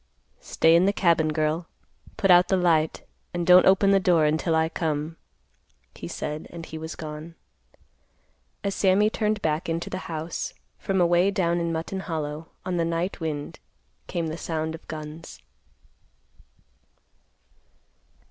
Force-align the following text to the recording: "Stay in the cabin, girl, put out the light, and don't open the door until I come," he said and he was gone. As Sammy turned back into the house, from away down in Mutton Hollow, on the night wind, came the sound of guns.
"Stay 0.41 0.75
in 0.75 0.85
the 0.87 0.91
cabin, 0.93 1.27
girl, 1.27 1.67
put 2.17 2.31
out 2.31 2.47
the 2.47 2.57
light, 2.57 3.03
and 3.35 3.45
don't 3.45 3.67
open 3.67 3.91
the 3.91 3.99
door 3.99 4.25
until 4.25 4.55
I 4.55 4.67
come," 4.67 5.15
he 5.93 6.07
said 6.07 6.47
and 6.49 6.65
he 6.65 6.75
was 6.79 6.95
gone. 6.95 7.35
As 8.63 8.73
Sammy 8.73 9.11
turned 9.11 9.43
back 9.43 9.69
into 9.69 9.91
the 9.91 9.99
house, 10.09 10.55
from 10.79 10.99
away 11.01 11.29
down 11.29 11.59
in 11.59 11.71
Mutton 11.71 11.99
Hollow, 11.99 12.49
on 12.65 12.77
the 12.77 12.83
night 12.83 13.19
wind, 13.19 13.59
came 14.07 14.25
the 14.25 14.37
sound 14.37 14.73
of 14.73 14.87
guns. 14.87 15.39